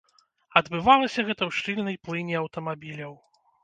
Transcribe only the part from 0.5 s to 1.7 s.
Адбывалася гэта ў